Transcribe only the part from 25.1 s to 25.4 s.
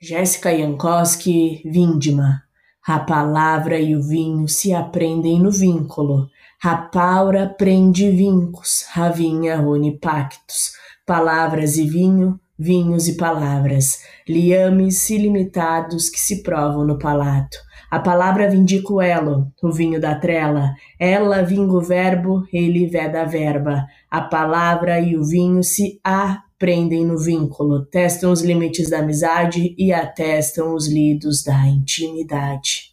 o